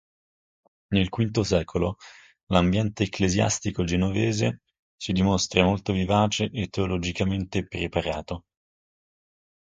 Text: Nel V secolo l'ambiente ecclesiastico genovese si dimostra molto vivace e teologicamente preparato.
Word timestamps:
Nel 0.95 1.09
V 1.09 1.41
secolo 1.41 1.95
l'ambiente 2.47 3.03
ecclesiastico 3.03 3.83
genovese 3.83 4.61
si 4.97 5.11
dimostra 5.11 5.63
molto 5.63 5.93
vivace 5.93 6.45
e 6.49 6.69
teologicamente 6.69 7.67
preparato. 7.67 8.45